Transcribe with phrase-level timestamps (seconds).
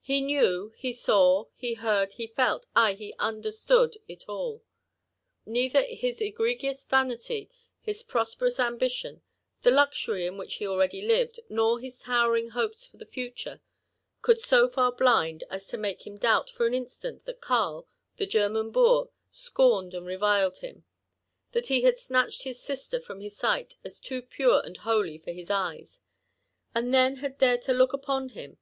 [0.00, 4.62] He knew, he saw, he heard, he felt,— ay, and he understood it all.
[5.44, 7.50] Neither his egregious vanity,
[7.82, 9.20] his prosperous ambition,
[9.60, 13.60] the luxury in which he already lived, nor his towering hopes for the future,
[14.22, 17.86] could so far blind, as to make him doubt for an instant that Karl,
[18.16, 20.86] the German boor, scorned and reviled him,—
[21.52, 25.32] that he liad snatched his sister from his sight as too pure and holy for
[25.32, 26.00] his eyes,
[26.74, 28.54] and then had dar^d to look upon him.